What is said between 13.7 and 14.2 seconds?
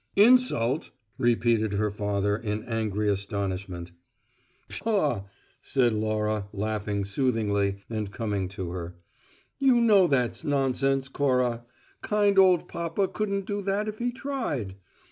if he